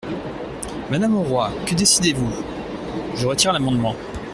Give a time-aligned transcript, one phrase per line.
[0.89, 2.31] Madame Auroi, que décidez-vous?
[3.15, 3.95] Je retire l’amendement.